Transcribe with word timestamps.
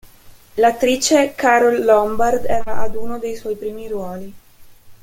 L'attrice 0.55 1.35
Carole 1.35 1.77
Lombard 1.77 2.45
era 2.45 2.77
ad 2.81 2.95
uno 2.95 3.19
dei 3.19 3.35
suoi 3.35 3.55
primi 3.55 3.87
ruoli. 3.87 4.33